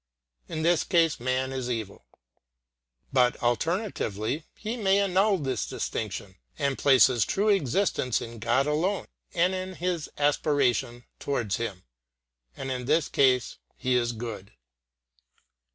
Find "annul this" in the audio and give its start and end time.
4.99-5.67